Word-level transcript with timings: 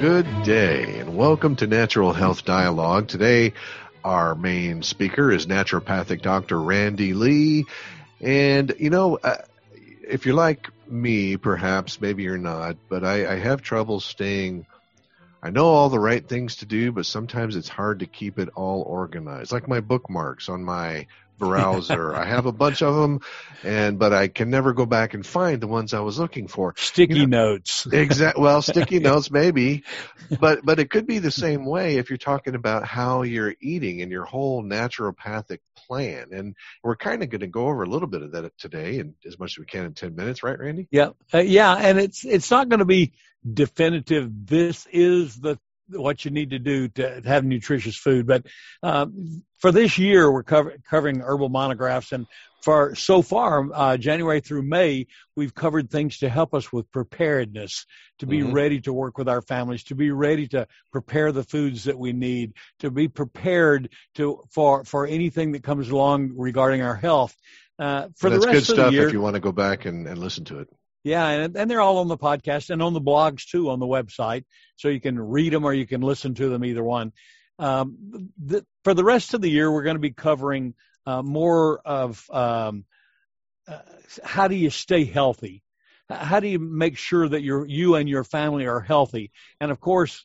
Good 0.00 0.44
day, 0.44 1.00
and 1.00 1.16
welcome 1.16 1.56
to 1.56 1.66
Natural 1.66 2.12
Health 2.12 2.44
Dialogue. 2.44 3.08
Today, 3.08 3.54
our 4.04 4.36
main 4.36 4.84
speaker 4.84 5.32
is 5.32 5.46
naturopathic 5.46 6.22
Dr. 6.22 6.60
Randy 6.60 7.14
Lee. 7.14 7.64
And, 8.20 8.72
you 8.78 8.90
know, 8.90 9.16
uh, 9.16 9.38
if 10.08 10.24
you're 10.24 10.36
like 10.36 10.68
me, 10.86 11.36
perhaps, 11.36 12.00
maybe 12.00 12.22
you're 12.22 12.38
not, 12.38 12.76
but 12.88 13.02
I, 13.04 13.32
I 13.32 13.36
have 13.40 13.60
trouble 13.60 13.98
staying. 13.98 14.66
I 15.42 15.50
know 15.50 15.66
all 15.66 15.88
the 15.88 15.98
right 15.98 16.26
things 16.26 16.56
to 16.56 16.66
do, 16.66 16.92
but 16.92 17.04
sometimes 17.04 17.56
it's 17.56 17.68
hard 17.68 17.98
to 17.98 18.06
keep 18.06 18.38
it 18.38 18.50
all 18.54 18.82
organized. 18.82 19.50
Like 19.50 19.66
my 19.66 19.80
bookmarks 19.80 20.48
on 20.48 20.62
my 20.62 21.08
browser. 21.38 22.14
I 22.14 22.24
have 22.26 22.46
a 22.46 22.52
bunch 22.52 22.82
of 22.82 22.94
them, 22.94 23.20
and 23.62 23.98
but 23.98 24.12
I 24.12 24.28
can 24.28 24.50
never 24.50 24.72
go 24.72 24.86
back 24.86 25.14
and 25.14 25.24
find 25.24 25.60
the 25.60 25.66
ones 25.66 25.94
I 25.94 26.00
was 26.00 26.18
looking 26.18 26.48
for. 26.48 26.74
Sticky 26.76 27.14
you 27.14 27.26
know, 27.26 27.52
notes. 27.52 27.86
exactly. 27.86 28.42
Well, 28.42 28.60
sticky 28.62 28.98
notes 29.00 29.30
maybe, 29.30 29.84
but 30.40 30.64
but 30.64 30.78
it 30.78 30.90
could 30.90 31.06
be 31.06 31.18
the 31.18 31.30
same 31.30 31.64
way 31.64 31.96
if 31.96 32.10
you're 32.10 32.18
talking 32.18 32.54
about 32.54 32.84
how 32.84 33.22
you're 33.22 33.54
eating 33.60 34.02
and 34.02 34.10
your 34.10 34.24
whole 34.24 34.62
naturopathic 34.62 35.60
plan. 35.86 36.28
And 36.32 36.56
we're 36.82 36.96
kind 36.96 37.22
of 37.22 37.30
going 37.30 37.40
to 37.40 37.46
go 37.46 37.68
over 37.68 37.82
a 37.82 37.88
little 37.88 38.08
bit 38.08 38.22
of 38.22 38.32
that 38.32 38.56
today, 38.58 38.98
and 38.98 39.14
as 39.26 39.38
much 39.38 39.52
as 39.52 39.58
we 39.58 39.66
can 39.66 39.86
in 39.86 39.94
ten 39.94 40.14
minutes, 40.14 40.42
right, 40.42 40.58
Randy? 40.58 40.88
Yeah, 40.90 41.10
uh, 41.32 41.38
yeah. 41.38 41.74
And 41.74 41.98
it's 41.98 42.24
it's 42.24 42.50
not 42.50 42.68
going 42.68 42.80
to 42.80 42.84
be 42.84 43.12
definitive. 43.50 44.30
This 44.46 44.86
is 44.92 45.36
the 45.36 45.58
what 45.90 46.24
you 46.24 46.30
need 46.30 46.50
to 46.50 46.58
do 46.58 46.88
to 46.88 47.22
have 47.24 47.44
nutritious 47.44 47.96
food. 47.96 48.26
But 48.26 48.46
um, 48.82 49.42
for 49.58 49.72
this 49.72 49.98
year, 49.98 50.30
we're 50.30 50.42
cover, 50.42 50.76
covering 50.88 51.20
herbal 51.20 51.48
monographs, 51.48 52.12
and 52.12 52.26
for 52.62 52.94
so 52.94 53.22
far, 53.22 53.68
uh, 53.72 53.96
January 53.96 54.40
through 54.40 54.62
May, 54.62 55.06
we've 55.36 55.54
covered 55.54 55.90
things 55.90 56.18
to 56.18 56.28
help 56.28 56.54
us 56.54 56.72
with 56.72 56.90
preparedness, 56.90 57.86
to 58.18 58.26
be 58.26 58.40
mm-hmm. 58.40 58.52
ready 58.52 58.80
to 58.80 58.92
work 58.92 59.16
with 59.16 59.28
our 59.28 59.42
families, 59.42 59.84
to 59.84 59.94
be 59.94 60.10
ready 60.10 60.48
to 60.48 60.66
prepare 60.92 61.30
the 61.30 61.44
foods 61.44 61.84
that 61.84 61.98
we 61.98 62.12
need, 62.12 62.54
to 62.80 62.90
be 62.90 63.08
prepared 63.08 63.90
to 64.16 64.42
for 64.50 64.84
for 64.84 65.06
anything 65.06 65.52
that 65.52 65.62
comes 65.62 65.88
along 65.90 66.32
regarding 66.36 66.82
our 66.82 66.96
health. 66.96 67.34
Uh, 67.78 68.08
for 68.16 68.28
the 68.28 68.40
rest 68.40 68.70
of 68.70 68.76
the 68.76 68.90
year, 68.90 69.06
if 69.06 69.12
you 69.12 69.20
want 69.20 69.34
to 69.34 69.40
go 69.40 69.52
back 69.52 69.84
and, 69.84 70.08
and 70.08 70.18
listen 70.18 70.44
to 70.44 70.58
it. 70.58 70.68
Yeah, 71.04 71.28
and, 71.28 71.56
and 71.56 71.70
they're 71.70 71.80
all 71.80 71.98
on 71.98 72.08
the 72.08 72.18
podcast 72.18 72.70
and 72.70 72.82
on 72.82 72.92
the 72.92 73.00
blogs 73.00 73.48
too 73.48 73.70
on 73.70 73.78
the 73.78 73.86
website, 73.86 74.44
so 74.76 74.88
you 74.88 75.00
can 75.00 75.18
read 75.18 75.52
them 75.52 75.64
or 75.64 75.72
you 75.72 75.86
can 75.86 76.00
listen 76.00 76.34
to 76.34 76.48
them 76.48 76.64
either 76.64 76.82
one. 76.82 77.12
Um, 77.58 78.30
the, 78.38 78.64
for 78.84 78.94
the 78.94 79.04
rest 79.04 79.34
of 79.34 79.40
the 79.40 79.50
year, 79.50 79.70
we're 79.70 79.82
going 79.82 79.96
to 79.96 80.00
be 80.00 80.12
covering 80.12 80.74
uh, 81.06 81.22
more 81.22 81.80
of 81.84 82.24
um, 82.30 82.84
uh, 83.66 83.78
how 84.22 84.48
do 84.48 84.54
you 84.54 84.70
stay 84.70 85.04
healthy, 85.04 85.62
how 86.08 86.40
do 86.40 86.48
you 86.48 86.58
make 86.58 86.96
sure 86.96 87.28
that 87.28 87.42
your 87.42 87.66
you 87.66 87.96
and 87.96 88.08
your 88.08 88.24
family 88.24 88.66
are 88.66 88.80
healthy, 88.80 89.30
and 89.60 89.70
of 89.70 89.80
course. 89.80 90.24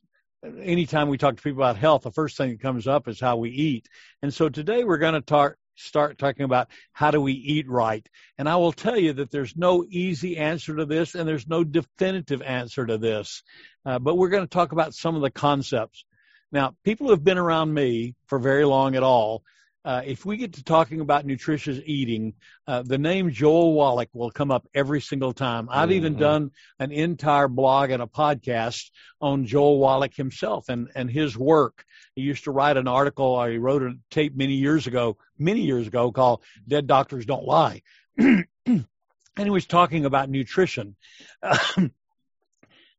Anytime 0.61 1.07
we 1.07 1.17
talk 1.17 1.37
to 1.37 1.41
people 1.41 1.63
about 1.63 1.77
health, 1.77 2.01
the 2.01 2.11
first 2.11 2.35
thing 2.35 2.49
that 2.49 2.59
comes 2.59 2.85
up 2.85 3.07
is 3.07 3.17
how 3.17 3.37
we 3.37 3.49
eat. 3.49 3.87
And 4.21 4.33
so 4.33 4.49
today 4.49 4.83
we're 4.83 4.97
going 4.97 5.23
to 5.23 5.55
start 5.75 6.17
talking 6.17 6.43
about 6.45 6.69
how 6.91 7.11
do 7.11 7.21
we 7.21 7.33
eat 7.33 7.69
right. 7.69 8.07
And 8.37 8.47
I 8.47 8.57
will 8.57 8.71
tell 8.71 8.97
you 8.97 9.13
that 9.13 9.31
there's 9.31 9.55
no 9.55 9.85
easy 9.87 10.37
answer 10.37 10.75
to 10.75 10.85
this 10.85 11.15
and 11.15 11.27
there's 11.27 11.47
no 11.47 11.63
definitive 11.63 12.41
answer 12.41 12.85
to 12.85 12.97
this. 12.97 13.43
Uh, 13.85 13.99
but 13.99 14.15
we're 14.15 14.29
going 14.29 14.43
to 14.43 14.53
talk 14.53 14.71
about 14.71 14.93
some 14.93 15.15
of 15.15 15.21
the 15.21 15.31
concepts. 15.31 16.05
Now, 16.53 16.75
people 16.83 17.07
who 17.07 17.13
have 17.13 17.23
been 17.23 17.39
around 17.39 17.73
me 17.73 18.13
for 18.27 18.37
very 18.37 18.63
long 18.63 18.95
at 18.95 19.01
all, 19.01 19.43
uh, 19.83 20.03
if 20.05 20.23
we 20.23 20.37
get 20.37 20.53
to 20.53 20.63
talking 20.63 21.01
about 21.01 21.25
nutritious 21.25 21.79
eating, 21.83 22.35
uh, 22.67 22.83
the 22.83 22.99
name 22.99 23.31
Joel 23.31 23.73
Wallach 23.73 24.09
will 24.13 24.29
come 24.29 24.51
up 24.51 24.67
every 24.73 25.01
single 25.01 25.33
time. 25.33 25.67
I've 25.69 25.89
mm-hmm. 25.89 25.97
even 25.97 26.17
done 26.17 26.51
an 26.77 26.91
entire 26.91 27.47
blog 27.47 27.89
and 27.89 28.03
a 28.03 28.07
podcast 28.07 28.91
on 29.19 29.47
Joel 29.47 29.79
Wallach 29.79 30.13
himself 30.13 30.69
and, 30.69 30.89
and 30.95 31.09
his 31.09 31.35
work. 31.35 31.83
He 32.15 32.21
used 32.21 32.43
to 32.43 32.51
write 32.51 32.77
an 32.77 32.87
article, 32.87 33.25
or 33.25 33.49
he 33.49 33.57
wrote 33.57 33.81
a 33.81 33.95
tape 34.11 34.35
many 34.37 34.53
years 34.53 34.85
ago, 34.85 35.17
many 35.39 35.61
years 35.61 35.87
ago, 35.87 36.11
called 36.11 36.43
"Dead 36.67 36.85
Doctors 36.85 37.25
Don't 37.25 37.45
Lie," 37.45 37.81
and 38.17 38.45
he 39.35 39.49
was 39.49 39.65
talking 39.65 40.05
about 40.05 40.29
nutrition. 40.29 40.95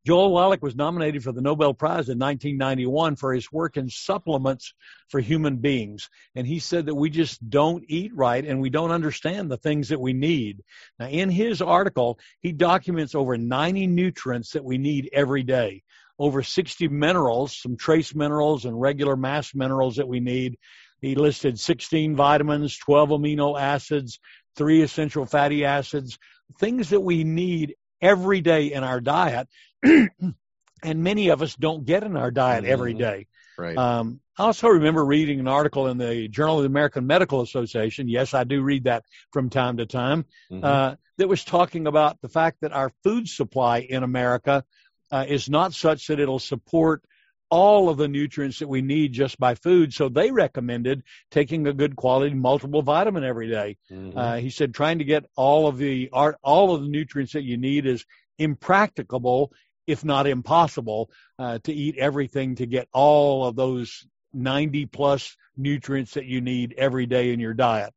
Joel 0.06 0.32
Wallach 0.32 0.62
was 0.62 0.76
nominated 0.76 1.24
for 1.24 1.32
the 1.32 1.40
Nobel 1.40 1.72
Prize 1.72 2.10
in 2.10 2.18
1991 2.18 3.16
for 3.16 3.32
his 3.32 3.50
work 3.50 3.78
in 3.78 3.88
supplements 3.88 4.74
for 5.08 5.18
human 5.18 5.56
beings. 5.56 6.10
And 6.34 6.46
he 6.46 6.58
said 6.58 6.86
that 6.86 6.94
we 6.94 7.08
just 7.08 7.48
don't 7.48 7.84
eat 7.88 8.14
right 8.14 8.44
and 8.44 8.60
we 8.60 8.68
don't 8.68 8.90
understand 8.90 9.50
the 9.50 9.56
things 9.56 9.88
that 9.88 10.00
we 10.00 10.12
need. 10.12 10.62
Now, 10.98 11.08
in 11.08 11.30
his 11.30 11.62
article, 11.62 12.18
he 12.40 12.52
documents 12.52 13.14
over 13.14 13.38
90 13.38 13.86
nutrients 13.86 14.50
that 14.50 14.64
we 14.64 14.76
need 14.76 15.08
every 15.12 15.42
day 15.42 15.82
over 16.18 16.42
60 16.42 16.88
minerals, 16.88 17.56
some 17.56 17.76
trace 17.76 18.14
minerals 18.14 18.64
and 18.64 18.80
regular 18.80 19.16
mass 19.16 19.54
minerals 19.54 19.96
that 19.96 20.08
we 20.08 20.20
need. 20.20 20.58
He 21.00 21.14
listed 21.14 21.58
16 21.58 22.16
vitamins, 22.16 22.78
12 22.78 23.10
amino 23.10 23.60
acids, 23.60 24.20
three 24.56 24.82
essential 24.82 25.26
fatty 25.26 25.64
acids, 25.64 26.18
things 26.60 26.90
that 26.90 27.00
we 27.00 27.24
need 27.24 27.74
every 28.00 28.40
day 28.40 28.72
in 28.72 28.84
our 28.84 29.00
diet. 29.00 29.48
And 29.84 31.04
many 31.04 31.28
of 31.28 31.42
us 31.42 31.54
don't 31.54 31.84
get 31.84 32.02
in 32.02 32.16
our 32.16 32.30
diet 32.30 32.64
every 32.64 32.92
mm-hmm. 32.92 33.00
day. 33.00 33.26
Right. 33.56 33.76
Um, 33.76 34.20
I 34.38 34.44
also 34.44 34.68
remember 34.68 35.04
reading 35.04 35.38
an 35.38 35.46
article 35.46 35.86
in 35.86 35.96
the 35.96 36.26
Journal 36.28 36.58
of 36.58 36.62
the 36.62 36.68
American 36.68 37.06
Medical 37.06 37.40
Association. 37.40 38.08
Yes, 38.08 38.34
I 38.34 38.44
do 38.44 38.62
read 38.62 38.84
that 38.84 39.04
from 39.32 39.48
time 39.48 39.76
to 39.76 39.86
time. 39.86 40.24
Mm-hmm. 40.50 40.64
Uh, 40.64 40.94
that 41.18 41.28
was 41.28 41.44
talking 41.44 41.86
about 41.86 42.20
the 42.20 42.28
fact 42.28 42.62
that 42.62 42.72
our 42.72 42.90
food 43.04 43.28
supply 43.28 43.78
in 43.78 44.02
America 44.02 44.64
uh, 45.12 45.24
is 45.28 45.48
not 45.48 45.72
such 45.72 46.08
that 46.08 46.18
it'll 46.18 46.40
support 46.40 47.04
all 47.50 47.88
of 47.88 47.96
the 47.98 48.08
nutrients 48.08 48.58
that 48.58 48.68
we 48.68 48.82
need 48.82 49.12
just 49.12 49.38
by 49.38 49.54
food. 49.54 49.92
So 49.92 50.08
they 50.08 50.32
recommended 50.32 51.04
taking 51.30 51.68
a 51.68 51.72
good 51.72 51.94
quality 51.94 52.34
multiple 52.34 52.82
vitamin 52.82 53.22
every 53.22 53.48
day. 53.48 53.76
Mm-hmm. 53.92 54.18
Uh, 54.18 54.36
he 54.38 54.50
said 54.50 54.74
trying 54.74 54.98
to 54.98 55.04
get 55.04 55.26
all 55.36 55.68
of 55.68 55.78
the 55.78 56.08
all 56.10 56.74
of 56.74 56.82
the 56.82 56.88
nutrients 56.88 57.34
that 57.34 57.44
you 57.44 57.56
need 57.56 57.86
is 57.86 58.04
impracticable, 58.38 59.52
if 59.86 60.04
not 60.04 60.26
impossible, 60.26 61.10
uh, 61.38 61.58
to 61.64 61.72
eat 61.72 61.96
everything 61.98 62.56
to 62.56 62.66
get 62.66 62.88
all 62.92 63.46
of 63.46 63.56
those 63.56 64.06
90 64.32 64.86
plus 64.86 65.36
nutrients 65.56 66.14
that 66.14 66.24
you 66.24 66.40
need 66.40 66.74
every 66.76 67.06
day 67.06 67.32
in 67.32 67.40
your 67.40 67.54
diet. 67.54 67.92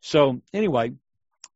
So 0.00 0.40
anyway, 0.52 0.92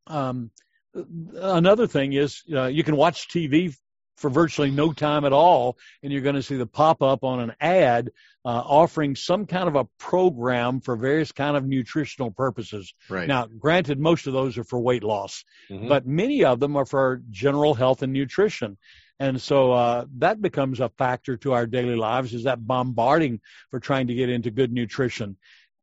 um, 0.07 0.51
another 0.95 1.87
thing 1.87 2.13
is 2.13 2.43
uh, 2.53 2.67
you 2.67 2.85
can 2.85 2.97
watch 2.97 3.29
TV 3.29 3.75
for 4.17 4.31
virtually 4.31 4.71
no 4.71 4.93
time 4.93 5.25
at 5.25 5.33
all, 5.33 5.77
and 6.03 6.13
you're 6.13 6.23
going 6.23 6.37
to 6.37 6.43
see 6.43 6.57
the 6.57 6.67
pop 6.67 7.03
up 7.03 7.25
on 7.25 7.41
an 7.41 7.53
ad 7.61 8.11
uh, 8.45 8.49
offering 8.49 9.17
some 9.17 9.47
kind 9.47 9.67
of 9.67 9.75
a 9.75 9.87
program 9.99 10.81
for 10.81 10.97
various 10.97 11.33
kind 11.33 11.57
of 11.57 11.67
nutritional 11.67 12.31
purposes. 12.31 12.95
Right. 13.09 13.27
Now, 13.27 13.47
granted, 13.47 13.99
most 13.99 14.27
of 14.27 14.33
those 14.33 14.57
are 14.57 14.65
for 14.65 14.79
weight 14.79 15.03
loss, 15.03 15.45
mm-hmm. 15.71 15.89
but 15.89 16.07
many 16.07 16.45
of 16.45 16.61
them 16.61 16.77
are 16.77 16.85
for 16.85 17.23
general 17.31 17.75
health 17.75 18.03
and 18.03 18.13
nutrition. 18.13 18.77
And 19.21 19.41
so 19.41 19.73
uh, 19.73 20.07
that 20.19 20.43
becomes 20.43 20.81
a 20.81 20.89
factor 20.89 21.37
to 21.39 21.53
our 21.53 21.67
daily 21.67 21.95
lives 21.95 22.35
is 22.35 22.45
that 22.45 22.67
bombarding 22.67 23.41
for 23.71 23.81
trying 23.81 24.09
to 24.09 24.15
get 24.15 24.29
into 24.29 24.51
good 24.51 24.73
nutrition. 24.73 25.37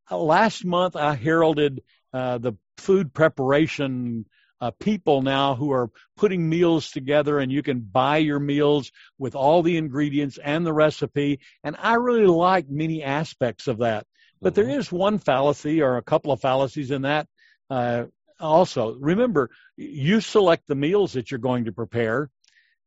Uh, 0.09 0.18
last 0.18 0.66
month, 0.66 0.96
I 0.96 1.16
heralded 1.16 1.81
uh, 2.14 2.38
the 2.40 2.53
food 2.78 3.14
preparation 3.14 4.25
uh, 4.59 4.72
people 4.80 5.24
now 5.24 5.56
who 5.56 5.72
are 5.72 5.90
putting 6.18 6.47
meals 6.47 6.91
together 6.91 7.40
and 7.40 7.52
you 7.52 7.64
can 7.64 7.80
buy 7.80 8.18
your 8.18 8.40
meals 8.40 8.91
with 9.18 9.34
all 9.34 9.64
the 9.64 9.78
ingredients 9.78 10.38
and 10.41 10.66
the 10.66 10.74
recipe. 10.74 11.40
And 11.64 11.75
I 11.80 11.96
really 11.96 12.28
like 12.28 12.70
many 12.70 13.03
aspects 13.03 13.68
of 13.68 13.80
that. 13.80 14.06
But 14.40 14.53
mm-hmm. 14.53 14.68
there 14.68 14.80
is 14.80 14.91
one 14.91 15.18
fallacy 15.18 15.81
or 15.81 15.97
a 15.97 16.03
couple 16.03 16.31
of 16.31 16.41
fallacies 16.41 16.91
in 16.91 17.03
that 17.03 17.28
uh, 17.70 18.06
also. 18.40 18.96
Remember, 19.00 19.50
you 19.78 20.22
select 20.22 20.68
the 20.68 20.75
meals 20.75 21.14
that 21.14 21.31
you're 21.31 21.40
going 21.40 21.66
to 21.66 21.72
prepare 21.72 22.30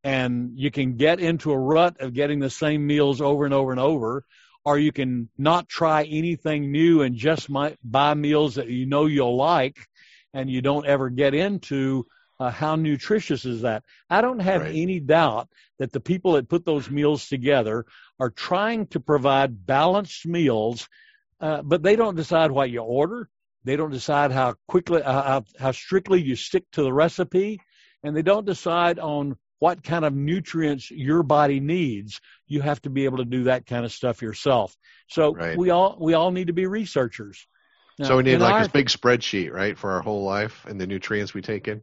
and 0.04 0.52
you 0.54 0.70
can 0.70 0.96
get 0.96 1.18
into 1.18 1.50
a 1.50 1.58
rut 1.58 2.00
of 2.00 2.12
getting 2.12 2.38
the 2.38 2.50
same 2.50 2.86
meals 2.86 3.20
over 3.20 3.44
and 3.44 3.54
over 3.54 3.72
and 3.72 3.80
over 3.80 4.24
or 4.64 4.78
you 4.78 4.92
can 4.92 5.28
not 5.36 5.68
try 5.68 6.04
anything 6.04 6.70
new 6.70 7.02
and 7.02 7.16
just 7.16 7.50
might 7.50 7.78
buy 7.82 8.14
meals 8.14 8.54
that 8.54 8.68
you 8.68 8.86
know 8.86 9.06
you'll 9.06 9.36
like 9.36 9.76
and 10.32 10.50
you 10.50 10.62
don't 10.62 10.86
ever 10.86 11.10
get 11.10 11.34
into 11.34 12.06
uh, 12.40 12.50
how 12.50 12.74
nutritious 12.74 13.44
is 13.44 13.62
that. 13.62 13.84
I 14.10 14.20
don't 14.20 14.40
have 14.40 14.62
right. 14.62 14.74
any 14.74 15.00
doubt 15.00 15.48
that 15.78 15.92
the 15.92 16.00
people 16.00 16.32
that 16.32 16.48
put 16.48 16.64
those 16.64 16.90
meals 16.90 17.28
together 17.28 17.84
are 18.18 18.30
trying 18.30 18.86
to 18.88 19.00
provide 19.00 19.66
balanced 19.66 20.26
meals, 20.26 20.88
uh, 21.40 21.62
but 21.62 21.82
they 21.82 21.96
don't 21.96 22.16
decide 22.16 22.50
what 22.50 22.70
you 22.70 22.80
order. 22.80 23.28
They 23.64 23.76
don't 23.76 23.90
decide 23.90 24.32
how 24.32 24.54
quickly, 24.66 25.02
uh, 25.02 25.22
how, 25.22 25.44
how 25.58 25.72
strictly 25.72 26.22
you 26.22 26.36
stick 26.36 26.64
to 26.72 26.82
the 26.82 26.92
recipe, 26.92 27.60
and 28.02 28.16
they 28.16 28.22
don't 28.22 28.44
decide 28.44 28.98
on 28.98 29.36
what 29.64 29.82
kind 29.82 30.04
of 30.04 30.12
nutrients 30.12 30.90
your 30.90 31.22
body 31.22 31.58
needs. 31.58 32.20
You 32.46 32.60
have 32.60 32.82
to 32.82 32.90
be 32.90 33.06
able 33.06 33.16
to 33.16 33.24
do 33.24 33.44
that 33.44 33.64
kind 33.64 33.86
of 33.86 33.92
stuff 33.92 34.20
yourself. 34.20 34.76
So 35.08 35.34
right. 35.34 35.56
we 35.56 35.70
all 35.70 35.96
we 35.98 36.12
all 36.12 36.30
need 36.32 36.48
to 36.48 36.52
be 36.52 36.66
researchers. 36.66 37.46
Now, 37.98 38.08
so 38.08 38.16
we 38.18 38.24
need 38.24 38.40
like 38.40 38.52
our, 38.52 38.58
this 38.58 38.68
big 38.68 38.88
spreadsheet, 38.88 39.50
right, 39.50 39.78
for 39.78 39.92
our 39.92 40.02
whole 40.02 40.22
life 40.22 40.66
and 40.66 40.78
the 40.78 40.86
nutrients 40.86 41.32
we 41.32 41.40
take 41.40 41.66
in. 41.66 41.80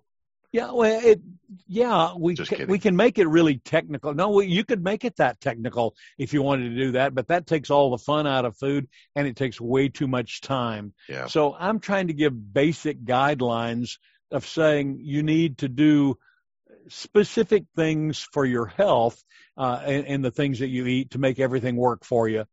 Yeah, 0.52 0.74
well, 0.74 1.02
it, 1.04 1.22
yeah, 1.66 2.14
we 2.16 2.36
can, 2.36 2.68
we 2.68 2.78
can 2.78 2.96
make 2.96 3.18
it 3.18 3.28
really 3.28 3.58
technical. 3.58 4.14
No, 4.14 4.42
you 4.42 4.64
could 4.64 4.84
make 4.84 5.04
it 5.04 5.16
that 5.16 5.42
technical 5.42 5.96
if 6.20 6.34
you 6.34 6.44
wanted 6.44 6.70
to 6.70 6.76
do 6.76 6.92
that, 6.92 7.16
but 7.16 7.30
that 7.30 7.48
takes 7.48 7.72
all 7.72 7.90
the 7.90 7.98
fun 7.98 8.28
out 8.28 8.46
of 8.46 8.58
food 8.58 8.90
and 9.16 9.26
it 9.26 9.36
takes 9.36 9.60
way 9.60 9.90
too 9.90 10.08
much 10.08 10.42
time. 10.42 10.94
Yeah. 11.10 11.26
So 11.26 11.56
I'm 11.58 11.80
trying 11.80 12.10
to 12.10 12.14
give 12.14 12.54
basic 12.54 13.04
guidelines 13.06 13.98
of 14.30 14.46
saying 14.46 15.00
you 15.02 15.24
need 15.24 15.60
to 15.60 15.68
do 15.68 16.20
specific 16.92 17.64
things 17.76 18.20
for 18.34 18.46
your 18.46 18.66
health 18.66 19.22
uh, 19.58 19.82
and, 19.86 20.06
and, 20.08 20.26
the 20.26 20.32
things 20.32 20.60
that 20.60 20.68
you 20.68 20.86
eat 20.86 21.12
to 21.12 21.20
make 21.20 21.40
everything 21.40 21.76
work 21.76 22.04
for 22.04 22.28
you. 22.28 22.46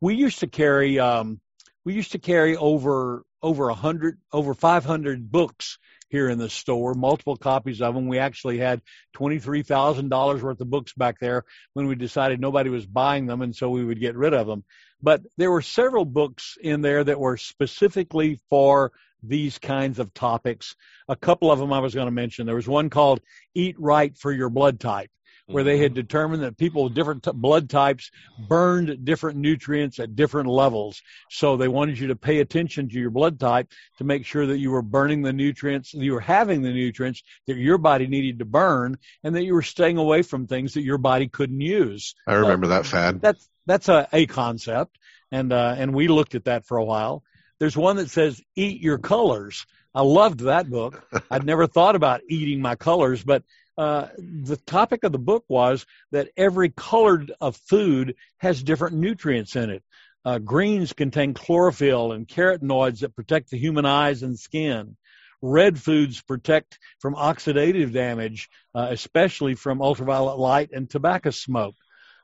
We 0.00 0.14
used 0.14 0.40
to 0.40 0.46
carry 0.46 0.98
um, 0.98 1.40
we 1.84 1.94
used 1.94 2.12
to 2.12 2.18
carry 2.18 2.56
over 2.56 3.24
over 3.42 3.68
a 3.68 3.74
hundred 3.74 4.18
over 4.32 4.54
500 4.54 5.30
books 5.30 5.78
here 6.08 6.28
in 6.28 6.38
the 6.38 6.48
store, 6.48 6.94
multiple 6.94 7.36
copies 7.36 7.82
of 7.82 7.94
them. 7.94 8.06
We 8.06 8.18
actually 8.18 8.58
had 8.58 8.80
$23,000 9.16 10.40
worth 10.40 10.60
of 10.60 10.70
books 10.70 10.92
back 10.92 11.18
there 11.18 11.44
when 11.72 11.86
we 11.86 11.94
decided 11.94 12.40
nobody 12.40 12.70
was 12.70 12.86
buying 12.86 13.26
them, 13.26 13.42
and 13.42 13.54
so 13.54 13.70
we 13.70 13.84
would 13.84 14.00
get 14.00 14.16
rid 14.16 14.34
of 14.34 14.46
them. 14.46 14.64
But 15.02 15.22
there 15.36 15.50
were 15.50 15.62
several 15.62 16.04
books 16.04 16.56
in 16.60 16.80
there 16.80 17.02
that 17.02 17.20
were 17.20 17.36
specifically 17.36 18.40
for 18.48 18.92
these 19.28 19.58
kinds 19.58 19.98
of 19.98 20.14
topics. 20.14 20.74
A 21.08 21.16
couple 21.16 21.50
of 21.50 21.58
them 21.58 21.72
I 21.72 21.80
was 21.80 21.94
going 21.94 22.06
to 22.06 22.12
mention. 22.12 22.46
There 22.46 22.54
was 22.54 22.68
one 22.68 22.90
called 22.90 23.20
Eat 23.54 23.76
Right 23.78 24.16
for 24.16 24.32
Your 24.32 24.50
Blood 24.50 24.80
Type 24.80 25.10
where 25.46 25.64
they 25.64 25.78
had 25.78 25.92
mm-hmm. 25.92 26.00
determined 26.00 26.42
that 26.42 26.56
people 26.56 26.84
with 26.84 26.94
different 26.94 27.22
t- 27.22 27.30
blood 27.32 27.70
types 27.70 28.10
burned 28.48 29.04
different 29.04 29.38
nutrients 29.38 29.98
at 30.00 30.16
different 30.16 30.48
levels. 30.48 31.00
So 31.30 31.56
they 31.56 31.68
wanted 31.68 31.98
you 31.98 32.08
to 32.08 32.16
pay 32.16 32.40
attention 32.40 32.88
to 32.88 32.98
your 32.98 33.10
blood 33.10 33.38
type 33.38 33.70
to 33.98 34.04
make 34.04 34.26
sure 34.26 34.46
that 34.46 34.58
you 34.58 34.72
were 34.72 34.82
burning 34.82 35.22
the 35.22 35.32
nutrients, 35.32 35.92
that 35.92 36.02
you 36.02 36.14
were 36.14 36.20
having 36.20 36.62
the 36.62 36.72
nutrients 36.72 37.22
that 37.46 37.56
your 37.56 37.78
body 37.78 38.06
needed 38.06 38.40
to 38.40 38.44
burn, 38.44 38.98
and 39.22 39.36
that 39.36 39.44
you 39.44 39.54
were 39.54 39.62
staying 39.62 39.98
away 39.98 40.22
from 40.22 40.46
things 40.46 40.74
that 40.74 40.82
your 40.82 40.98
body 40.98 41.28
couldn't 41.28 41.60
use. 41.60 42.14
I 42.26 42.34
remember 42.34 42.68
that 42.68 42.86
fad. 42.86 43.20
That's 43.20 43.48
that's 43.66 43.88
a, 43.88 44.08
a 44.12 44.26
concept, 44.26 44.98
and 45.30 45.52
uh, 45.52 45.74
and 45.78 45.94
we 45.94 46.08
looked 46.08 46.34
at 46.34 46.44
that 46.44 46.66
for 46.66 46.76
a 46.76 46.84
while. 46.84 47.22
There's 47.58 47.76
one 47.76 47.96
that 47.96 48.10
says 48.10 48.40
eat 48.54 48.80
your 48.80 48.98
colors. 48.98 49.66
I 49.94 50.02
loved 50.02 50.40
that 50.40 50.68
book. 50.68 51.06
I'd 51.30 51.46
never 51.46 51.66
thought 51.66 51.96
about 51.96 52.20
eating 52.28 52.60
my 52.60 52.76
colors, 52.76 53.22
but 53.22 53.42
uh, 53.78 54.08
the 54.18 54.56
topic 54.56 55.04
of 55.04 55.12
the 55.12 55.18
book 55.18 55.44
was 55.48 55.86
that 56.12 56.28
every 56.36 56.70
colored 56.70 57.32
of 57.40 57.56
food 57.56 58.16
has 58.38 58.62
different 58.62 58.96
nutrients 58.96 59.56
in 59.56 59.70
it. 59.70 59.82
Uh, 60.24 60.38
greens 60.38 60.92
contain 60.92 61.34
chlorophyll 61.34 62.12
and 62.12 62.26
carotenoids 62.26 63.00
that 63.00 63.14
protect 63.14 63.50
the 63.50 63.58
human 63.58 63.86
eyes 63.86 64.22
and 64.22 64.38
skin. 64.38 64.96
Red 65.40 65.78
foods 65.78 66.20
protect 66.22 66.78
from 66.98 67.14
oxidative 67.14 67.92
damage, 67.92 68.48
uh, 68.74 68.88
especially 68.90 69.54
from 69.54 69.80
ultraviolet 69.80 70.38
light 70.38 70.70
and 70.72 70.90
tobacco 70.90 71.30
smoke. 71.30 71.76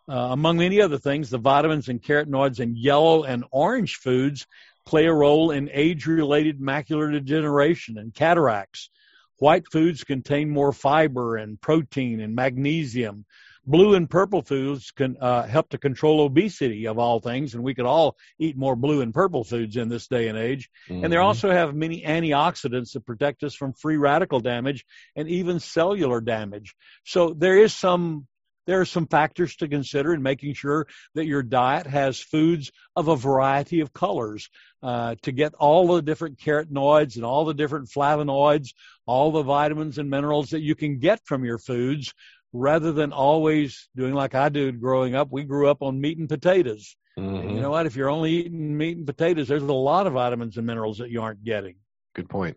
Uh, 0.09 0.31
among 0.33 0.57
many 0.57 0.81
other 0.81 0.99
things, 0.99 1.31
the 1.31 1.39
vitamins 1.39 1.89
and 1.89 2.03
carotenoids 2.03 2.59
in 2.59 2.75
yellow 2.75 3.23
and 3.23 3.45
orange 3.53 3.97
foods 3.97 4.47
play 4.85 5.07
a 5.07 5.13
role 5.13 5.51
in 5.51 5.71
age 5.73 6.07
related 6.07 6.61
macular 6.61 7.13
degeneration 7.13 7.99
and 7.99 8.15
cataracts. 8.15 8.91
White 9.39 9.65
foods 9.73 10.05
contain 10.05 10.51
more 10.51 10.73
fiber 10.73 11.37
and 11.37 11.61
protein 11.61 12.21
and 12.21 12.35
magnesium. 12.35 13.25
Blue 13.65 13.95
and 13.95 14.11
purple 14.11 14.43
foods 14.43 14.91
can 14.91 15.17
uh, 15.21 15.45
help 15.45 15.69
to 15.71 15.79
control 15.79 16.23
obesity 16.23 16.87
of 16.87 16.99
all 16.99 17.21
things, 17.21 17.55
and 17.55 17.63
we 17.63 17.75
could 17.75 17.87
all 17.87 18.17
eat 18.39 18.57
more 18.57 18.75
blue 18.75 19.03
and 19.03 19.15
purple 19.15 19.45
foods 19.45 19.77
in 19.77 19.89
this 19.89 20.09
day 20.09 20.27
and 20.27 20.37
age. 20.37 20.69
Mm-hmm. 20.89 21.05
And 21.05 21.13
they 21.13 21.17
also 21.17 21.51
have 21.51 21.75
many 21.75 22.03
antioxidants 22.03 22.93
that 22.93 23.07
protect 23.07 23.45
us 23.45 23.55
from 23.55 23.73
free 23.73 23.97
radical 23.97 24.41
damage 24.41 24.85
and 25.15 25.29
even 25.29 25.61
cellular 25.61 26.21
damage. 26.21 26.75
So 27.05 27.35
there 27.35 27.57
is 27.57 27.73
some 27.73 28.27
there 28.67 28.81
are 28.81 28.85
some 28.85 29.07
factors 29.07 29.57
to 29.57 29.69
consider 29.69 30.15
in 30.15 30.23
making 30.23 30.55
sure 30.55 30.87
that 31.15 31.27
your 31.27 31.43
diet 31.43 31.87
has 31.87 32.21
foods 32.21 32.71
of 32.97 33.09
a 33.09 33.17
variety 33.17 33.81
of 33.81 33.93
colors 33.93 34.49
uh, 34.83 35.15
to 35.23 35.33
get 35.33 35.55
all 35.55 35.87
the 35.89 36.03
different 36.03 36.39
carotenoids 36.39 37.17
and 37.17 37.25
all 37.25 37.45
the 37.45 37.55
different 37.55 37.89
flavonoids, 37.89 38.75
all 39.07 39.33
the 39.33 39.43
vitamins 39.43 39.99
and 39.99 40.11
minerals 40.11 40.51
that 40.51 40.61
you 40.61 40.75
can 40.75 40.99
get 40.99 41.21
from 41.25 41.45
your 41.45 41.59
foods 41.59 42.13
rather 42.53 42.93
than 42.93 43.13
always 43.13 43.89
doing 43.97 44.15
like 44.15 44.35
I 44.35 44.49
did 44.49 44.81
growing 44.81 45.15
up. 45.15 45.29
We 45.31 45.45
grew 45.45 45.69
up 45.69 45.83
on 45.83 46.01
meat 46.01 46.19
and 46.19 46.29
potatoes. 46.29 46.97
Mm-hmm. 47.19 47.37
And 47.37 47.55
you 47.55 47.61
know 47.61 47.71
what? 47.71 47.87
If 47.87 47.97
you're 47.97 48.11
only 48.11 48.33
eating 48.33 48.77
meat 48.77 48.97
and 48.97 49.07
potatoes, 49.07 49.49
there's 49.49 49.63
a 49.63 49.73
lot 49.73 50.07
of 50.07 50.15
vitamins 50.15 50.57
and 50.57 50.67
minerals 50.67 50.99
that 50.99 51.11
you 51.11 51.23
aren't 51.23 51.45
getting. 51.45 51.77
Good 52.15 52.29
point. 52.29 52.57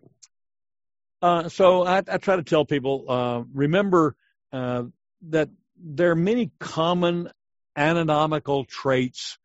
Uh, 1.22 1.48
so 1.48 1.86
I, 1.86 1.98
I, 1.98 2.18
try 2.18 2.36
to 2.36 2.42
tell 2.42 2.66
people 2.66 3.06
uh, 3.08 3.42
remember 3.52 4.14
uh, 4.52 4.84
that 5.28 5.48
there 5.82 6.10
are 6.10 6.16
many 6.16 6.50
common 6.58 7.30
anatomical 7.76 8.64
traits 8.64 9.38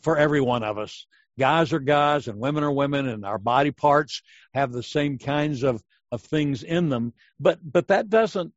for 0.00 0.16
every 0.16 0.40
one 0.40 0.62
of 0.62 0.78
us. 0.78 1.06
Guys 1.38 1.72
are 1.72 1.80
guys 1.80 2.28
and 2.28 2.38
women 2.38 2.62
are 2.62 2.72
women 2.72 3.08
and 3.08 3.24
our 3.24 3.38
body 3.38 3.70
parts 3.70 4.22
have 4.52 4.72
the 4.72 4.82
same 4.82 5.18
kinds 5.18 5.62
of, 5.62 5.82
of 6.12 6.22
things 6.22 6.62
in 6.62 6.88
them. 6.88 7.12
But, 7.40 7.58
but 7.62 7.88
that 7.88 8.08
doesn't 8.08 8.52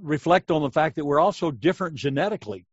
reflect 0.00 0.50
on 0.50 0.62
the 0.62 0.70
fact 0.70 0.96
that 0.96 1.04
we're 1.04 1.20
also 1.20 1.50
different 1.50 1.96
genetically 1.96 2.66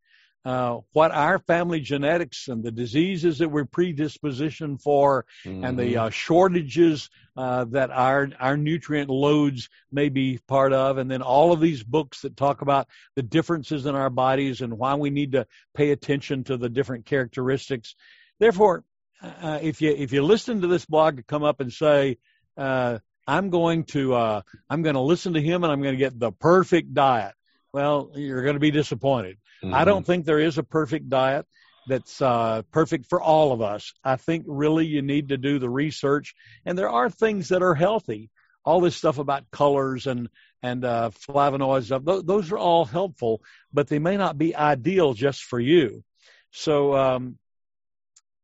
uh, 0.45 0.80
what 0.94 1.12
our 1.12 1.39
family 1.39 1.80
genetics 1.80 2.47
and 2.47 2.63
the 2.63 2.71
diseases 2.71 3.39
that 3.39 3.50
we're 3.50 3.65
predisposition 3.65 4.77
for 4.77 5.25
mm-hmm. 5.44 5.65
and 5.65 5.77
the 5.77 5.94
mm-hmm. 5.95 6.06
uh, 6.06 6.09
shortages 6.12 7.09
uh, 7.36 7.65
that 7.65 7.89
our 7.89 8.30
our 8.39 8.56
nutrient 8.56 9.09
loads 9.09 9.69
may 9.92 10.07
be 10.07 10.39
part 10.47 10.71
of 10.71 11.00
and 11.00 11.09
then 11.09 11.24
all 11.24 11.51
of 11.51 11.59
these 11.59 11.83
books 11.83 12.21
that 12.21 12.38
talk 12.38 12.62
about 12.62 12.88
the 13.15 13.24
differences 13.24 13.88
in 13.88 13.95
our 13.95 14.12
bodies 14.12 14.62
and 14.62 14.77
why 14.77 14.94
we 14.94 15.09
need 15.09 15.31
to 15.31 15.47
pay 15.74 15.89
attention 15.89 16.44
to 16.44 16.57
the 16.57 16.69
different 16.69 17.06
characteristics 17.06 17.95
therefore 18.39 18.83
uh, 19.24 19.59
if 19.63 19.81
you 19.81 19.89
if 19.98 20.13
you 20.13 20.21
listen 20.21 20.62
to 20.62 20.68
this 20.68 20.86
blog 20.86 21.25
come 21.27 21.44
up 21.44 21.59
and 21.59 21.74
say 21.74 22.18
uh, 22.57 23.00
I'm 23.27 23.50
going 23.50 23.86
to 23.86 24.13
uh, 24.13 24.41
I'm 24.69 24.83
going 24.83 24.94
to 24.95 25.01
listen 25.01 25.33
to 25.33 25.41
him 25.41 25.63
and 25.63 25.74
I'm 25.74 25.81
going 25.81 25.95
to 25.95 26.00
get 26.00 26.19
the 26.19 26.31
perfect 26.31 26.94
diet 26.94 27.33
well 27.74 28.12
you're 28.13 28.44
going 28.44 28.56
to 28.56 28.59
be 28.59 28.71
disappointed 28.71 29.38
Mm-hmm. 29.63 29.74
I 29.74 29.86
don't 29.86 30.06
think 30.06 30.25
there 30.25 30.40
is 30.40 30.57
a 30.57 30.63
perfect 30.63 31.10
diet 31.10 31.46
that's 31.88 32.22
uh, 32.22 32.63
perfect 32.72 33.07
for 33.07 33.22
all 33.22 33.52
of 33.52 33.62
us. 33.62 33.94
I 34.04 34.16
think 34.16 34.46
really 34.48 34.86
you 34.86 35.02
need 35.02 35.30
to 35.30 35.38
do 35.38 35.60
the 35.60 35.69
research, 35.69 36.36
and 36.66 36.78
there 36.78 36.90
are 36.90 37.10
things 37.10 37.50
that 37.50 37.62
are 37.62 37.75
healthy. 37.75 38.30
All 38.63 38.81
this 38.81 38.96
stuff 38.96 39.19
about 39.19 39.52
colors 39.52 40.07
and 40.07 40.30
and 40.63 40.84
uh, 40.84 41.12
flavonoids, 41.12 42.25
those 42.25 42.52
are 42.52 42.57
all 42.57 42.86
helpful, 42.86 43.44
but 43.72 43.88
they 43.88 44.00
may 44.00 44.18
not 44.18 44.36
be 44.36 44.56
ideal 44.56 45.13
just 45.13 45.44
for 45.44 45.60
you. 45.60 46.03
So 46.50 46.96
um, 46.96 47.38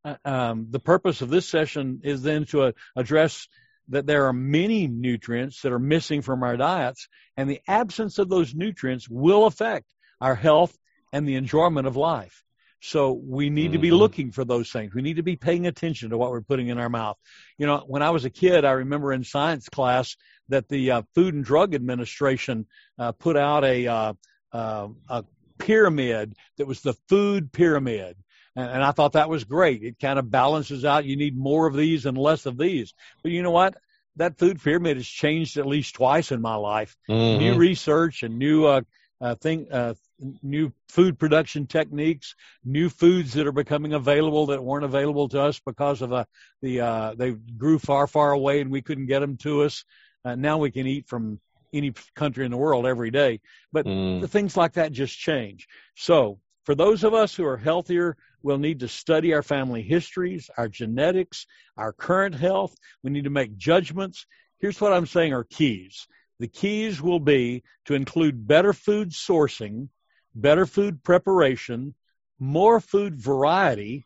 uh, 0.06 0.16
um, 0.24 0.68
the 0.70 0.80
purpose 0.80 1.22
of 1.22 1.30
this 1.30 1.50
session 1.50 2.02
is 2.04 2.22
then 2.22 2.46
to 2.48 2.62
uh, 2.62 2.72
address 2.96 3.48
that 3.90 4.06
there 4.06 4.28
are 4.28 4.34
many 4.34 4.88
nutrients 4.88 5.62
that 5.62 5.72
are 5.72 5.80
missing 5.80 6.22
from 6.22 6.44
our 6.44 6.58
diets, 6.58 7.08
and 7.36 7.50
the 7.50 7.62
absence 7.68 8.20
of 8.20 8.30
those 8.30 8.54
nutrients 8.54 9.10
will 9.10 9.46
affect 9.46 9.88
our 10.20 10.36
health 10.36 10.78
and 11.12 11.28
the 11.28 11.36
enjoyment 11.36 11.88
of 11.88 11.96
life. 11.96 12.44
So 12.82 13.12
we 13.14 13.50
need 13.50 13.66
mm-hmm. 13.66 13.74
to 13.74 13.80
be 13.80 13.88
mm-hmm. 13.90 13.98
looking 13.98 14.32
for 14.32 14.44
those 14.44 14.72
things. 14.72 14.94
We 14.94 15.04
need 15.04 15.18
to 15.18 15.24
be 15.24 15.36
paying 15.36 15.68
attention 15.68 16.10
to 16.10 16.18
what 16.18 16.32
we're 16.32 16.42
putting 16.42 16.70
in 16.70 16.80
our 16.80 16.90
mouth. 16.90 17.18
You 17.58 17.68
know, 17.68 17.84
when 17.86 18.02
I 18.02 18.10
was 18.10 18.26
a 18.26 18.30
kid, 18.30 18.66
I 18.66 18.72
remember 18.72 19.14
in 19.14 19.24
science 19.24 19.70
class 19.70 20.18
that 20.50 20.68
the 20.68 20.92
uh, 20.92 21.02
Food 21.14 21.36
and 21.36 21.46
Drug 21.46 21.76
Administration 21.76 22.66
uh, 22.98 23.12
put 23.12 23.38
out 23.38 23.64
a, 23.64 23.88
uh, 23.88 24.14
uh 24.52 24.88
a 25.08 25.24
pyramid 25.60 26.36
that 26.58 26.68
was 26.68 26.82
the 26.82 26.94
food 27.08 27.52
pyramid. 27.52 28.18
And, 28.56 28.70
and 28.70 28.84
I 28.84 28.92
thought 28.92 29.14
that 29.14 29.30
was 29.30 29.44
great. 29.44 29.84
It 29.84 30.00
kind 30.00 30.18
of 30.18 30.32
balances 30.32 30.84
out. 30.84 31.06
You 31.06 31.16
need 31.16 31.38
more 31.38 31.68
of 31.68 31.76
these 31.76 32.08
and 32.08 32.18
less 32.18 32.48
of 32.48 32.58
these. 32.58 32.94
But 33.22 33.32
you 33.32 33.44
know 33.44 33.52
what? 33.52 33.78
That 34.18 34.40
food 34.40 34.62
pyramid 34.62 34.98
has 34.98 35.08
changed 35.08 35.58
at 35.58 35.68
least 35.68 35.96
twice 35.96 36.32
in 36.32 36.42
my 36.42 36.56
life. 36.56 36.98
Mm-hmm. 37.10 37.40
New 37.40 37.56
research 37.56 38.24
and 38.24 38.40
new 38.40 38.66
uh, 38.66 38.82
uh, 39.22 39.36
thing, 39.36 39.68
uh, 39.72 39.94
new 40.42 40.74
food 40.90 41.20
production 41.20 41.68
techniques, 41.68 42.36
new 42.66 42.90
foods 42.90 43.34
that 43.34 43.48
are 43.48 43.52
becoming 43.52 43.94
available 43.94 44.48
that 44.48 44.64
weren't 44.64 44.84
available 44.86 45.30
to 45.30 45.40
us 45.40 45.62
because 45.66 46.02
of 46.02 46.12
uh, 46.12 46.26
the 46.62 46.82
uh, 46.82 47.14
they 47.16 47.32
grew 47.32 47.78
far, 47.78 48.08
far 48.08 48.32
away 48.32 48.62
and 48.62 48.72
we 48.72 48.82
couldn't 48.82 49.06
get 49.06 49.20
them 49.20 49.38
to 49.38 49.64
us. 49.64 49.86
Uh, 50.26 50.36
now 50.36 50.58
we 50.58 50.72
can 50.72 50.88
eat 50.88 51.08
from 51.08 51.40
any 51.74 51.94
country 52.16 52.46
in 52.46 52.52
the 52.52 52.58
world 52.58 52.86
every 52.86 53.12
day, 53.12 53.40
but 53.72 53.86
mm. 53.86 54.20
the 54.20 54.28
things 54.28 54.58
like 54.58 54.74
that 54.74 54.92
just 54.92 55.18
change. 55.18 55.68
So 55.96 56.40
for 56.66 56.76
those 56.76 57.04
of 57.04 57.14
us 57.14 57.34
who 57.34 57.46
are 57.46 57.58
healthier, 57.58 58.18
we'll 58.44 58.58
need 58.58 58.80
to 58.80 58.88
study 58.88 59.34
our 59.34 59.44
family 59.44 59.82
histories, 59.82 60.50
our 60.58 60.68
genetics, 60.68 61.46
our 61.78 61.94
current 61.94 62.36
health. 62.36 62.76
We 63.04 63.12
need 63.12 63.24
to 63.24 63.30
make 63.30 63.56
judgments. 63.56 64.26
Here's 64.60 64.82
what 64.82 64.94
I'm 64.94 65.08
saying 65.08 65.34
are 65.34 65.44
keys. 65.44 66.08
The 66.42 66.48
keys 66.48 67.00
will 67.00 67.20
be 67.20 67.62
to 67.86 67.94
include 67.94 68.48
better 68.48 68.74
food 68.74 69.12
sourcing, 69.12 69.90
better 70.34 70.66
food 70.66 71.04
preparation, 71.04 71.94
more 72.40 72.80
food 72.80 73.16
variety, 73.16 74.06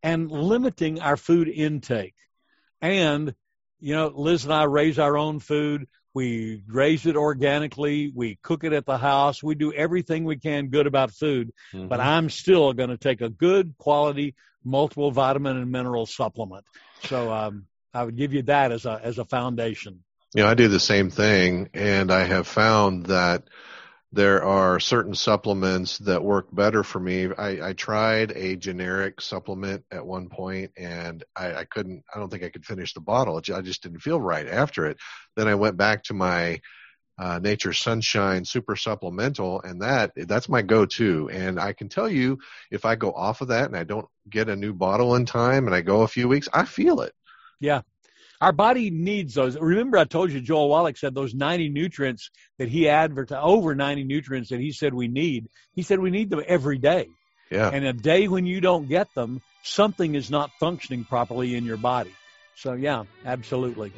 and 0.00 0.30
limiting 0.30 1.00
our 1.00 1.16
food 1.16 1.48
intake. 1.48 2.14
And, 2.80 3.34
you 3.80 3.92
know, 3.92 4.06
Liz 4.14 4.44
and 4.44 4.52
I 4.52 4.64
raise 4.64 5.00
our 5.00 5.16
own 5.16 5.40
food. 5.40 5.88
We 6.14 6.62
raise 6.68 7.06
it 7.06 7.16
organically. 7.16 8.12
We 8.14 8.38
cook 8.40 8.62
it 8.62 8.72
at 8.72 8.86
the 8.86 8.96
house. 8.96 9.42
We 9.42 9.56
do 9.56 9.72
everything 9.72 10.22
we 10.22 10.36
can 10.36 10.68
good 10.68 10.86
about 10.86 11.10
food. 11.10 11.50
Mm-hmm. 11.72 11.88
But 11.88 11.98
I'm 11.98 12.30
still 12.30 12.72
going 12.72 12.90
to 12.90 12.98
take 12.98 13.20
a 13.20 13.28
good 13.28 13.74
quality 13.78 14.36
multiple 14.64 15.10
vitamin 15.10 15.56
and 15.56 15.72
mineral 15.72 16.06
supplement. 16.06 16.64
So 17.02 17.32
um, 17.32 17.66
I 17.92 18.04
would 18.04 18.16
give 18.16 18.32
you 18.32 18.42
that 18.42 18.70
as 18.70 18.86
a 18.86 19.00
as 19.02 19.18
a 19.18 19.24
foundation. 19.24 20.04
You 20.34 20.42
know, 20.42 20.48
I 20.48 20.54
do 20.54 20.66
the 20.66 20.80
same 20.80 21.10
thing, 21.10 21.70
and 21.74 22.10
I 22.10 22.24
have 22.24 22.48
found 22.48 23.06
that 23.06 23.44
there 24.10 24.44
are 24.44 24.80
certain 24.80 25.14
supplements 25.14 25.98
that 25.98 26.24
work 26.24 26.48
better 26.52 26.82
for 26.82 26.98
me. 26.98 27.28
I, 27.36 27.68
I 27.68 27.72
tried 27.72 28.32
a 28.32 28.56
generic 28.56 29.20
supplement 29.20 29.84
at 29.90 30.06
one 30.06 30.28
point 30.28 30.70
and 30.76 31.24
I, 31.34 31.54
I, 31.54 31.64
couldn't, 31.64 32.04
I 32.14 32.20
don't 32.20 32.30
think 32.30 32.44
I 32.44 32.48
could 32.48 32.64
finish 32.64 32.94
the 32.94 33.00
bottle. 33.00 33.36
I 33.36 33.60
just 33.60 33.82
didn't 33.82 34.00
feel 34.00 34.20
right 34.20 34.46
after 34.46 34.86
it. 34.86 34.98
Then 35.34 35.48
I 35.48 35.56
went 35.56 35.76
back 35.76 36.04
to 36.04 36.14
my 36.14 36.60
uh, 37.18 37.40
Nature 37.40 37.72
Sunshine 37.72 38.44
Super 38.44 38.76
Supplemental, 38.76 39.62
and 39.62 39.82
that 39.82 40.12
that's 40.16 40.48
my 40.48 40.62
go-to. 40.62 41.28
And 41.30 41.60
I 41.60 41.72
can 41.72 41.88
tell 41.88 42.08
you, 42.08 42.38
if 42.70 42.84
I 42.84 42.96
go 42.96 43.12
off 43.12 43.40
of 43.40 43.48
that 43.48 43.66
and 43.66 43.76
I 43.76 43.84
don't 43.84 44.06
get 44.28 44.48
a 44.48 44.56
new 44.56 44.72
bottle 44.72 45.14
in 45.14 45.26
time, 45.26 45.66
and 45.66 45.74
I 45.74 45.80
go 45.80 46.02
a 46.02 46.08
few 46.08 46.28
weeks, 46.28 46.48
I 46.52 46.64
feel 46.64 47.00
it. 47.02 47.14
Yeah, 47.60 47.82
our 48.44 48.52
body 48.52 48.90
needs 48.90 49.34
those. 49.34 49.58
Remember, 49.58 49.96
I 49.96 50.04
told 50.04 50.30
you 50.30 50.40
Joel 50.40 50.68
Wallach 50.68 50.98
said 50.98 51.14
those 51.14 51.34
90 51.34 51.70
nutrients 51.70 52.30
that 52.58 52.68
he 52.68 52.90
advertised, 52.90 53.42
over 53.42 53.74
90 53.74 54.04
nutrients 54.04 54.50
that 54.50 54.60
he 54.60 54.72
said 54.72 54.92
we 54.92 55.08
need. 55.08 55.48
He 55.74 55.82
said 55.82 55.98
we 55.98 56.10
need 56.10 56.28
them 56.28 56.42
every 56.46 56.76
day. 56.76 57.08
Yeah. 57.50 57.70
And 57.70 57.86
a 57.86 57.94
day 57.94 58.28
when 58.28 58.44
you 58.44 58.60
don't 58.60 58.86
get 58.86 59.08
them, 59.14 59.40
something 59.62 60.14
is 60.14 60.30
not 60.30 60.50
functioning 60.60 61.04
properly 61.04 61.54
in 61.54 61.64
your 61.64 61.78
body. 61.78 62.14
So 62.56 62.74
yeah, 62.74 63.04
absolutely. 63.24 63.92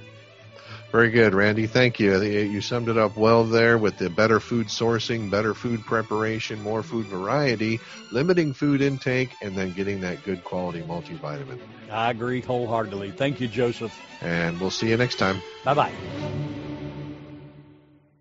Very 0.93 1.11
good, 1.11 1.35
Randy. 1.35 1.67
Thank 1.67 2.01
you. 2.01 2.15
Uh, 2.15 2.21
you 2.21 2.61
summed 2.61 2.89
it 2.89 2.97
up 2.97 3.17
well 3.17 3.45
there 3.45 3.77
with 3.77 3.99
the 3.99 4.09
better 4.09 4.41
food 4.41 4.69
sourcing, 4.69 5.31
better 5.31 5.53
food 5.55 5.85
preparation, 5.85 6.61
more 6.63 6.83
food 6.83 7.07
variety, 7.07 7.81
limiting 8.13 8.53
food 8.53 8.81
intake, 8.81 9.37
and 9.43 9.57
then 9.57 9.73
getting 9.73 10.01
that 10.01 10.25
good 10.25 10.43
quality 10.45 10.83
multivitamin. 10.83 11.59
I 11.91 12.11
agree 12.11 12.41
wholeheartedly. 12.41 13.13
Thank 13.13 13.41
you, 13.41 13.49
Joseph. 13.49 13.93
And 14.23 14.61
we'll 14.61 14.71
see 14.71 14.89
you 14.89 14.97
next 14.97 15.19
time. 15.19 15.43
Bye 15.65 15.75
bye. 15.75 16.66